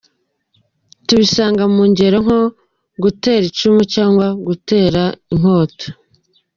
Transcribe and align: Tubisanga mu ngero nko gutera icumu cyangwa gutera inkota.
Tubisanga 1.05 1.63
mu 1.73 1.83
ngero 1.91 2.17
nko 2.25 2.39
gutera 3.03 3.43
icumu 3.49 3.81
cyangwa 3.93 4.27
gutera 4.47 5.03
inkota. 5.33 5.87